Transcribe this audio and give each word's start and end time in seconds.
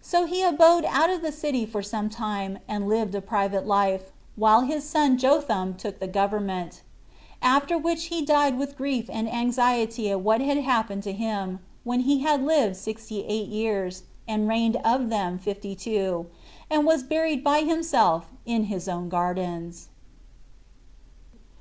So 0.00 0.26
he 0.26 0.42
abode 0.42 0.84
out 0.86 1.08
of 1.08 1.22
the 1.22 1.30
city 1.30 1.64
for 1.66 1.84
some 1.84 2.10
time, 2.10 2.58
and 2.66 2.88
lived 2.88 3.14
a 3.14 3.20
private 3.20 3.64
life, 3.64 4.10
while 4.34 4.62
his 4.62 4.82
son 4.82 5.16
Jotham 5.16 5.74
took 5.76 6.00
the 6.00 6.08
government; 6.08 6.82
after 7.40 7.78
which 7.78 8.06
he 8.06 8.24
died 8.26 8.58
with 8.58 8.76
grief 8.76 9.08
and 9.08 9.32
anxiety 9.32 10.10
at 10.10 10.18
what 10.20 10.40
had 10.40 10.56
happened 10.58 11.04
to 11.04 11.12
him, 11.12 11.60
when 11.84 12.00
he 12.00 12.22
had 12.22 12.42
lived 12.44 12.74
sixty 12.74 13.24
eight 13.24 13.46
years, 13.50 14.02
and 14.26 14.48
reigned 14.48 14.78
of 14.84 15.10
them 15.10 15.38
fifty 15.38 15.76
two; 15.76 16.26
and 16.68 16.84
was 16.84 17.04
buried 17.04 17.44
by 17.44 17.60
himself 17.62 18.32
in 18.44 18.64
his 18.64 18.88
own 18.88 19.08
gardens. 19.08 19.90